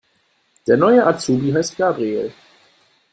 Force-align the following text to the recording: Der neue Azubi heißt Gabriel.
Der 0.65 0.77
neue 0.77 1.05
Azubi 1.05 1.51
heißt 1.53 1.77
Gabriel. 1.77 2.33